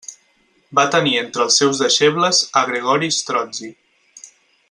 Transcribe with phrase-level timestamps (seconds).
[0.79, 3.73] Va tenir entre els seus deixebles a Gregori Strozzi.